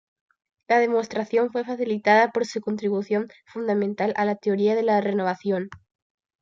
La 0.67 0.79
demostración 0.79 1.51
fue 1.51 1.63
facilitada 1.63 2.31
por 2.31 2.47
su 2.47 2.59
contribución 2.59 3.29
fundamental 3.45 4.13
a 4.17 4.25
la 4.25 4.35
teoría 4.35 4.73
de 4.73 4.81
la 4.81 4.99
renovación. 4.99 5.69